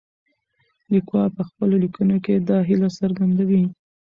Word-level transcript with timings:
لیکوال 0.93 1.29
په 1.37 1.43
خپلو 1.49 1.75
لیکنو 1.83 2.15
کې 2.25 2.33
دا 2.49 2.57
هیله 2.69 2.89
څرګندوي. 2.99 3.63